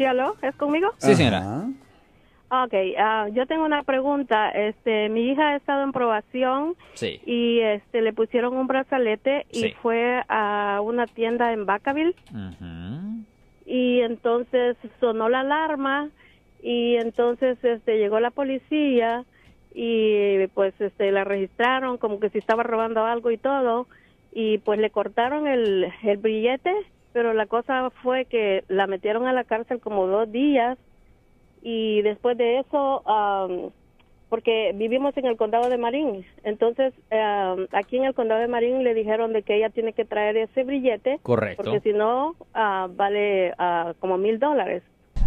Sí, 0.00 0.06
aló, 0.06 0.34
¿es 0.40 0.54
conmigo? 0.56 0.94
Sí, 0.96 1.14
señora. 1.14 1.38
Ajá. 2.48 2.64
Ok, 2.64 2.72
ah, 2.98 3.28
yo 3.34 3.44
tengo 3.46 3.66
una 3.66 3.82
pregunta. 3.82 4.48
Este, 4.48 5.10
mi 5.10 5.28
hija 5.28 5.50
ha 5.50 5.56
estado 5.56 5.82
en 5.84 5.92
probación 5.92 6.74
Sí. 6.94 7.20
y 7.26 7.60
este 7.60 8.00
le 8.00 8.14
pusieron 8.14 8.56
un 8.56 8.66
brazalete 8.66 9.44
y 9.52 9.58
Sí. 9.60 9.74
fue 9.82 10.22
a 10.26 10.80
una 10.82 11.06
tienda 11.06 11.52
en 11.52 11.66
Vacaville 11.66 12.14
Ujú. 12.30 13.24
y 13.66 14.00
entonces 14.00 14.78
sonó 15.00 15.28
la 15.28 15.40
alarma 15.40 16.08
y 16.62 16.96
entonces 16.96 17.62
este 17.62 17.98
llegó 17.98 18.20
la 18.20 18.30
policía 18.30 19.26
y 19.74 20.46
pues 20.54 20.72
este 20.80 21.12
la 21.12 21.24
registraron 21.24 21.98
como 21.98 22.20
que 22.20 22.30
si 22.30 22.38
estaba 22.38 22.62
robando 22.62 23.04
algo 23.04 23.30
y 23.30 23.36
todo 23.36 23.86
y 24.32 24.56
pues 24.58 24.80
le 24.80 24.88
cortaron 24.88 25.46
el, 25.46 25.92
el 26.02 26.16
billete 26.16 26.72
pero 27.12 27.32
la 27.34 27.46
cosa 27.46 27.90
fue 28.02 28.24
que 28.24 28.64
la 28.68 28.86
metieron 28.86 29.26
a 29.26 29.32
la 29.32 29.44
cárcel 29.44 29.80
como 29.80 30.06
dos 30.06 30.30
días 30.30 30.78
y 31.62 32.02
después 32.02 32.38
de 32.38 32.60
eso 32.60 33.02
am, 33.08 33.70
porque 34.28 34.72
vivimos 34.74 35.16
en 35.16 35.26
el 35.26 35.36
condado 35.36 35.68
de 35.68 35.78
Marín 35.78 36.24
entonces 36.44 36.94
aquí 37.72 37.96
en 37.96 38.04
el 38.04 38.14
condado 38.14 38.40
de 38.40 38.48
Marín 38.48 38.84
le 38.84 38.94
dijeron 38.94 39.32
de 39.32 39.42
que 39.42 39.56
ella 39.56 39.70
tiene 39.70 39.92
que 39.92 40.04
traer 40.04 40.36
ese 40.36 40.64
billete 40.64 41.18
Correcto. 41.22 41.62
porque 41.62 41.80
si 41.80 41.92
no 41.92 42.34
ah, 42.54 42.88
vale 42.90 43.54
ah, 43.58 43.94
como 43.98 44.16
mil 44.16 44.38
dólares 44.38 44.82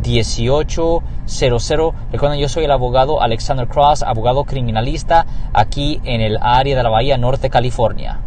1-800-530-1800. 0.00 1.94
Recuerden, 2.12 2.38
yo 2.40 2.48
soy 2.48 2.64
el 2.64 2.70
abogado 2.70 3.20
Alexander 3.22 3.66
Cross, 3.68 4.02
abogado 4.02 4.44
criminalista 4.44 5.26
aquí 5.54 6.00
en 6.04 6.20
el 6.20 6.38
área 6.40 6.76
de 6.76 6.82
la 6.82 6.88
Bahía 6.90 7.16
Norte, 7.18 7.50
California. 7.50 8.20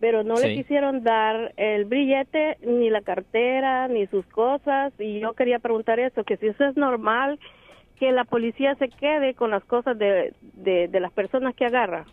pero 0.00 0.22
no 0.22 0.36
Sí. 0.36 0.48
le 0.48 0.54
quisieron 0.56 1.02
dar 1.02 1.54
el 1.56 1.86
billete, 1.86 2.58
ni 2.62 2.90
la 2.90 3.00
cartera, 3.00 3.88
ni 3.88 4.06
sus 4.08 4.26
cosas, 4.26 4.92
y 4.98 5.18
yo 5.20 5.32
quería 5.32 5.60
preguntar 5.60 5.98
eso, 5.98 6.24
que 6.24 6.36
si 6.36 6.48
eso 6.48 6.62
es 6.66 6.76
normal, 6.76 7.38
que 7.98 8.12
la 8.12 8.24
policía 8.24 8.74
se 8.74 8.90
quede 8.90 9.32
con 9.32 9.50
las 9.50 9.64
cosas 9.64 9.96
de, 9.98 10.34
de, 10.42 10.88
de 10.88 11.00
las 11.00 11.10
personas 11.10 11.54
que 11.54 11.64
agarra. 11.64 12.04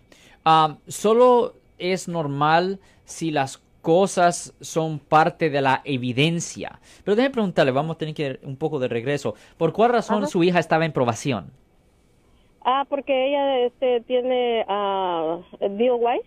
Ah, 0.46 0.78
solo 0.88 1.56
es 1.80 2.08
normal 2.08 2.80
si 3.04 3.30
las 3.32 3.62
cosas 3.82 4.54
son 4.62 5.00
parte 5.00 5.50
de 5.50 5.62
la 5.62 5.82
evidencia. 5.84 6.80
Pero 7.04 7.16
déjeme 7.16 7.34
preguntarle, 7.34 7.72
vamos 7.72 7.96
a 7.96 7.98
tener 7.98 8.14
que 8.14 8.26
ir 8.26 8.40
un 8.44 8.56
poco 8.56 8.80
de 8.80 8.88
regreso. 8.88 9.36
¿Por 9.58 9.74
cuál 9.74 9.92
razón 9.92 10.20
Ajá. 10.20 10.28
su 10.28 10.44
hija 10.44 10.60
estaba 10.60 10.86
en 10.86 10.92
probación? 10.92 11.52
Ah, 12.64 12.86
porque 12.88 13.30
ella 13.30 13.60
este, 13.60 14.02
tiene 14.02 14.66
ah, 14.68 15.40
DOI. 15.60 16.22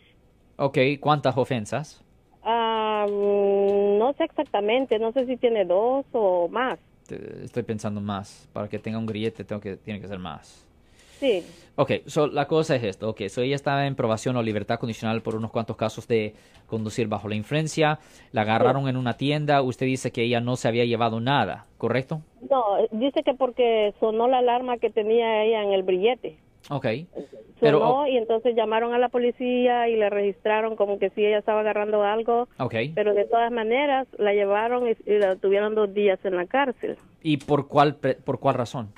Ok, 0.56 0.78
¿cuántas 1.00 1.36
ofensas? 1.36 2.02
Ah, 2.42 3.06
mm, 3.08 3.98
no 3.98 4.12
sé 4.18 4.24
exactamente, 4.24 4.98
no 4.98 5.12
sé 5.12 5.26
si 5.26 5.36
tiene 5.36 5.64
dos 5.64 6.04
o 6.12 6.48
más. 6.48 6.78
Estoy 7.42 7.62
pensando 7.62 8.00
más. 8.00 8.48
Para 8.52 8.68
que 8.68 8.78
tenga 8.78 8.98
un 8.98 9.06
grillete 9.06 9.44
tengo 9.44 9.60
que, 9.60 9.76
tiene 9.76 10.00
que 10.00 10.08
ser 10.08 10.18
más. 10.18 10.66
Sí, 11.18 11.42
Ok, 11.76 11.90
so, 12.06 12.28
la 12.28 12.46
cosa 12.46 12.76
es 12.76 12.84
esto. 12.84 13.10
Ok, 13.10 13.22
so 13.28 13.42
ella 13.42 13.56
estaba 13.56 13.86
en 13.86 13.96
probación 13.96 14.36
o 14.36 14.42
libertad 14.42 14.78
condicional 14.78 15.22
por 15.22 15.34
unos 15.34 15.50
cuantos 15.50 15.76
casos 15.76 16.06
de 16.06 16.34
conducir 16.66 17.08
bajo 17.08 17.28
la 17.28 17.34
influencia. 17.34 17.98
La 18.30 18.42
agarraron 18.42 18.88
en 18.88 18.96
una 18.96 19.16
tienda. 19.16 19.60
Usted 19.60 19.86
dice 19.86 20.12
que 20.12 20.22
ella 20.22 20.40
no 20.40 20.54
se 20.54 20.68
había 20.68 20.84
llevado 20.84 21.20
nada, 21.20 21.66
¿correcto? 21.78 22.22
no, 22.48 22.64
dice 22.92 23.22
que 23.24 23.34
porque 23.34 23.92
sonó 23.98 24.28
la 24.28 24.38
alarma 24.38 24.78
que 24.78 24.90
tenía 24.90 25.44
ella 25.44 25.62
en 25.64 25.72
el 25.72 25.82
billete. 25.82 26.36
Ok. 26.70 26.86
sonó 27.14 27.24
Pero, 27.60 28.06
y 28.06 28.18
entonces 28.18 28.54
llamaron 28.54 28.94
a 28.94 28.98
la 28.98 29.08
policía 29.08 29.88
y 29.88 29.96
le 29.96 30.10
registraron 30.10 30.76
como 30.76 31.00
que 31.00 31.10
si 31.10 31.26
ella 31.26 31.38
estaba 31.38 31.60
agarrando 31.60 32.04
algo, 32.04 32.48
ok. 32.58 32.74
pero 32.94 33.14
de 33.14 33.24
todas 33.24 33.50
maneras 33.50 34.06
la 34.16 34.32
llevaron 34.32 34.86
y, 34.88 34.92
y 35.10 35.18
la 35.18 35.36
tuvieron 35.36 35.74
dos 35.74 35.92
días 35.92 36.18
en 36.24 36.36
la 36.36 36.46
cárcel. 36.46 36.96
¿Y 37.22 37.38
por 37.38 37.66
cuál, 37.68 37.96
por 37.96 38.38
cuál 38.38 38.54
razón? 38.54 38.92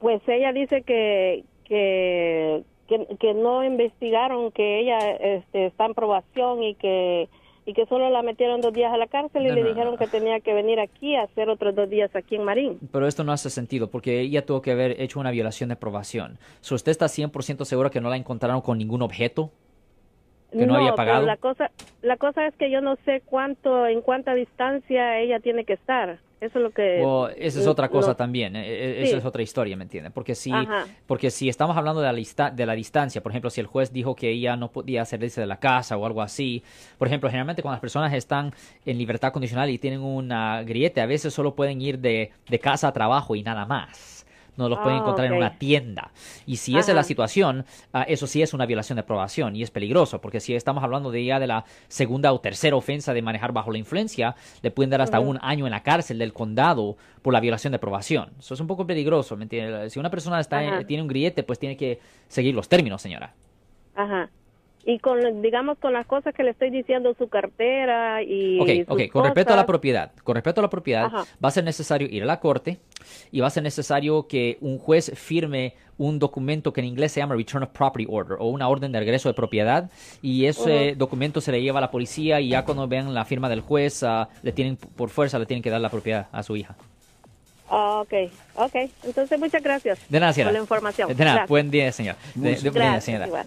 Pues 0.00 0.20
ella 0.28 0.52
dice 0.52 0.82
que 0.82 1.44
que, 1.64 2.64
que, 2.88 3.06
que 3.20 3.34
no 3.34 3.62
investigaron 3.64 4.50
que 4.50 4.80
ella 4.80 4.98
este, 5.12 5.66
está 5.66 5.86
en 5.86 5.94
probación 5.94 6.62
y 6.64 6.74
que 6.74 7.28
y 7.66 7.74
que 7.74 7.86
solo 7.86 8.10
la 8.10 8.22
metieron 8.22 8.60
dos 8.62 8.72
días 8.72 8.92
a 8.92 8.96
la 8.96 9.06
cárcel 9.06 9.44
y 9.44 9.48
No, 9.48 9.54
le 9.54 9.62
no, 9.62 9.68
dijeron 9.68 9.92
no. 9.92 9.98
que 9.98 10.06
tenía 10.08 10.40
que 10.40 10.54
venir 10.54 10.80
aquí 10.80 11.14
a 11.14 11.22
hacer 11.22 11.48
otros 11.50 11.74
dos 11.76 11.88
días 11.88 12.10
aquí 12.16 12.34
en 12.34 12.42
Marín. 12.44 12.78
Pero 12.90 13.06
esto 13.06 13.22
no 13.22 13.30
hace 13.32 13.50
sentido 13.50 13.88
porque 13.90 14.18
ella 14.20 14.44
tuvo 14.44 14.62
que 14.62 14.72
haber 14.72 15.00
hecho 15.00 15.20
una 15.20 15.30
violación 15.30 15.68
de 15.68 15.76
probación. 15.76 16.38
So, 16.62 16.74
¿Usted 16.74 16.90
está 16.90 17.06
100% 17.06 17.64
segura 17.64 17.90
que 17.90 18.00
no 18.00 18.08
la 18.08 18.16
encontraron 18.16 18.62
con 18.62 18.78
ningún 18.78 19.02
objeto? 19.02 19.50
¿Que 20.50 20.66
no 20.66 20.74
había 20.74 20.86
pero 20.86 20.96
pagado? 20.96 21.26
la 21.26 21.36
cosa 21.36 21.70
la 22.02 22.16
cosa 22.16 22.46
es 22.48 22.56
que 22.56 22.70
yo 22.70 22.80
no 22.80 22.96
sé 23.04 23.22
cuánto 23.24 23.86
en 23.86 24.00
cuánta 24.00 24.34
distancia 24.34 25.20
ella 25.20 25.38
tiene 25.38 25.64
que 25.64 25.74
estar. 25.74 26.18
Eso 26.40 26.58
es 26.58 26.62
lo 26.62 26.70
que 26.70 27.02
O 27.04 27.28
esa 27.28 27.60
es 27.60 27.66
otra 27.66 27.88
cosa 27.90 28.08
no- 28.08 28.16
también. 28.16 28.56
eh, 28.56 28.64
eh, 28.66 29.02
Esa 29.02 29.10
Sí. 29.12 29.16
es 29.18 29.24
otra 29.26 29.42
historia, 29.42 29.76
¿me 29.76 29.84
entiende? 29.84 30.10
Porque 30.10 30.34
si, 30.34 30.50
Ajá. 30.50 30.86
porque 31.06 31.30
si 31.30 31.48
estamos 31.50 31.76
hablando 31.76 32.00
de 32.00 32.06
la, 32.06 32.12
lista, 32.14 32.50
de 32.50 32.64
la 32.64 32.72
distancia, 32.74 33.22
por 33.22 33.30
ejemplo, 33.32 33.50
si 33.50 33.60
el 33.60 33.66
juez 33.66 33.92
dijo 33.92 34.16
que 34.16 34.30
ella 34.30 34.56
no 34.56 34.72
podía 34.72 35.04
salirse 35.04 35.40
de 35.42 35.46
la 35.46 35.58
casa 35.58 35.96
o 35.98 36.06
algo 36.06 36.22
así, 36.22 36.62
por 36.96 37.08
ejemplo, 37.08 37.28
generalmente 37.28 37.60
cuando 37.60 37.74
las 37.74 37.80
personas 37.80 38.12
están 38.14 38.52
en 38.86 38.96
libertad 38.96 39.32
condicional 39.32 39.68
y 39.68 39.78
tienen 39.78 40.00
una 40.00 40.62
griete, 40.62 41.02
a 41.02 41.06
veces 41.06 41.34
solo 41.34 41.54
pueden 41.54 41.80
ir 41.82 41.98
de, 41.98 42.30
de 42.48 42.58
casa 42.58 42.88
a 42.88 42.92
trabajo 42.92 43.36
y 43.36 43.42
nada 43.42 43.66
más. 43.66 44.26
No 44.60 44.68
los 44.68 44.78
pueden 44.78 44.98
Ah, 44.98 45.00
encontrar 45.00 45.26
en 45.26 45.32
una 45.34 45.58
tienda. 45.58 46.10
Y 46.46 46.56
si 46.56 46.72
esa 46.78 46.92
es 46.92 46.94
la 46.94 47.02
situación, 47.02 47.64
ah, 47.92 48.02
eso 48.02 48.26
sí 48.26 48.42
es 48.42 48.54
una 48.54 48.66
violación 48.66 48.96
de 48.96 49.02
probación 49.02 49.56
y 49.56 49.62
es 49.62 49.70
peligroso, 49.70 50.20
porque 50.20 50.38
si 50.40 50.54
estamos 50.54 50.84
hablando 50.84 51.10
de 51.10 51.24
ya 51.24 51.40
de 51.40 51.46
la 51.46 51.64
segunda 51.88 52.32
o 52.32 52.40
tercera 52.40 52.76
ofensa 52.76 53.12
de 53.14 53.22
manejar 53.22 53.52
bajo 53.52 53.70
la 53.72 53.78
influencia, 53.78 54.36
le 54.62 54.70
pueden 54.70 54.90
dar 54.90 55.00
hasta 55.00 55.18
un 55.28 55.38
año 55.42 55.66
en 55.66 55.72
la 55.72 55.82
cárcel 55.82 56.18
del 56.18 56.32
condado 56.32 56.96
por 57.22 57.32
la 57.32 57.40
violación 57.40 57.72
de 57.72 57.78
probación. 57.78 58.30
Eso 58.38 58.54
es 58.54 58.60
un 58.60 58.66
poco 58.66 58.86
peligroso, 58.86 59.36
¿me 59.36 59.44
entiende? 59.44 59.90
Si 59.90 59.98
una 59.98 60.10
persona 60.10 60.38
está 60.40 60.62
en- 60.62 60.86
tiene 60.86 61.02
un 61.02 61.08
grillete, 61.08 61.42
pues 61.42 61.58
tiene 61.58 61.76
que 61.76 61.98
seguir 62.28 62.54
los 62.54 62.68
términos, 62.68 63.00
señora. 63.02 63.32
Ajá. 63.94 64.28
Y 64.84 64.98
con 64.98 65.42
digamos 65.42 65.78
con 65.78 65.92
las 65.92 66.06
cosas 66.06 66.34
que 66.34 66.42
le 66.42 66.50
estoy 66.52 66.70
diciendo 66.70 67.14
su 67.18 67.28
cartera 67.28 68.22
y 68.22 68.58
Ok, 68.60 68.68
sus 68.68 68.88
ok, 68.88 69.12
con 69.12 69.24
respecto 69.24 69.52
a 69.52 69.56
la 69.56 69.62
cosas, 69.62 69.66
propiedad, 69.66 70.12
con 70.24 70.34
respecto 70.36 70.60
a 70.60 70.62
la 70.62 70.70
propiedad, 70.70 71.04
Ajá. 71.04 71.24
va 71.44 71.48
a 71.48 71.52
ser 71.52 71.64
necesario 71.64 72.08
ir 72.10 72.22
a 72.22 72.26
la 72.26 72.40
corte 72.40 72.78
y 73.30 73.40
va 73.40 73.48
a 73.48 73.50
ser 73.50 73.62
necesario 73.62 74.26
que 74.26 74.56
un 74.62 74.78
juez 74.78 75.12
firme 75.14 75.74
un 75.98 76.18
documento 76.18 76.72
que 76.72 76.80
en 76.80 76.86
inglés 76.86 77.12
se 77.12 77.20
llama 77.20 77.34
Return 77.34 77.64
of 77.64 77.70
Property 77.70 78.06
Order 78.10 78.38
o 78.40 78.46
una 78.46 78.68
orden 78.68 78.90
de 78.90 78.98
regreso 79.00 79.28
de 79.28 79.34
propiedad 79.34 79.90
y 80.22 80.46
ese 80.46 80.94
documento 80.96 81.42
se 81.42 81.52
le 81.52 81.60
lleva 81.60 81.76
a 81.78 81.82
la 81.82 81.90
policía 81.90 82.40
y 82.40 82.48
ya 82.48 82.64
cuando 82.64 82.88
vean 82.88 83.12
la 83.12 83.26
firma 83.26 83.50
del 83.50 83.60
juez 83.60 84.02
ah, 84.02 84.30
le 84.42 84.52
tienen 84.52 84.76
por 84.76 85.10
fuerza 85.10 85.38
le 85.38 85.44
tienen 85.44 85.62
que 85.62 85.68
dar 85.68 85.82
la 85.82 85.90
propiedad 85.90 86.28
a 86.32 86.42
su 86.42 86.56
hija. 86.56 86.74
Ah, 87.68 88.00
ok, 88.00 88.12
ok. 88.56 88.74
Entonces, 89.04 89.38
muchas 89.38 89.62
gracias 89.62 90.00
De 90.08 90.18
nada, 90.18 90.32
señora. 90.32 90.48
por 90.50 90.54
la 90.54 90.62
información. 90.62 91.08
De 91.08 91.14
nada, 91.14 91.24
Gracias. 91.32 91.48
buen 91.50 91.70
día, 91.70 91.92
señor. 91.92 92.16
De- 92.34 92.48
de- 92.56 92.60
buen 92.62 92.62
día, 92.62 92.72
Gracias, 92.72 93.04
señora. 93.04 93.26
igual. 93.28 93.46